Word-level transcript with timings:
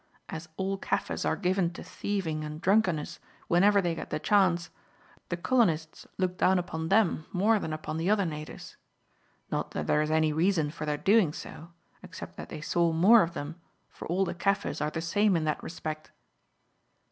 As 0.29 0.49
all 0.57 0.79
Kaffirs 0.79 1.25
are 1.25 1.35
given 1.35 1.69
to 1.73 1.83
thieving 1.83 2.43
and 2.43 2.59
drunkenness 2.59 3.19
whenever 3.47 3.83
they 3.83 3.93
get 3.93 4.09
the 4.09 4.17
chance, 4.17 4.71
the 5.29 5.37
colonists 5.37 6.07
looked 6.17 6.39
down 6.39 6.57
upon 6.57 6.89
them 6.89 7.27
more 7.31 7.59
than 7.59 7.71
upon 7.71 7.97
the 7.97 8.09
other 8.09 8.25
natives. 8.25 8.77
Not 9.51 9.69
that 9.77 9.85
there 9.85 10.01
is 10.01 10.09
any 10.09 10.33
reason 10.33 10.71
for 10.71 10.87
their 10.87 10.97
doing 10.97 11.33
so, 11.33 11.69
except 12.01 12.35
that 12.37 12.49
they 12.49 12.61
saw 12.61 12.91
more 12.91 13.21
of 13.21 13.35
them, 13.35 13.61
for 13.91 14.07
all 14.07 14.25
the 14.25 14.33
Kaffirs 14.33 14.81
are 14.81 14.89
the 14.89 15.01
same 15.01 15.37
in 15.37 15.43
that 15.43 15.61
respect." 15.61 16.09